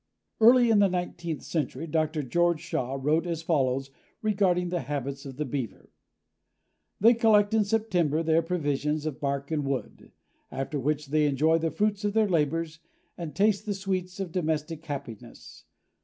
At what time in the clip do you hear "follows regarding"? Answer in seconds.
3.43-4.69